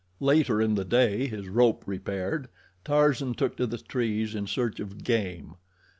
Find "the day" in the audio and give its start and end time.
0.73-1.27